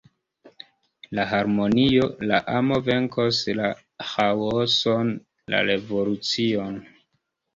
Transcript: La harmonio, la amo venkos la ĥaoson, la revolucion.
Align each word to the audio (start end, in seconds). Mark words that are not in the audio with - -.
La 1.17 1.23
harmonio, 1.31 2.07
la 2.31 2.39
amo 2.61 2.79
venkos 2.87 3.41
la 3.59 3.69
ĥaoson, 4.13 5.11
la 5.55 5.59
revolucion. 5.71 6.75